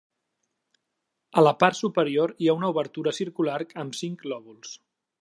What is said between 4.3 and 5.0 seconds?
lòbuls.